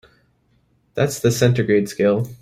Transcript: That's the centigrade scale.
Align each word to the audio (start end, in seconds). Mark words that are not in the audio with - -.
That's 0.95 1.19
the 1.19 1.29
centigrade 1.29 1.87
scale. 1.87 2.25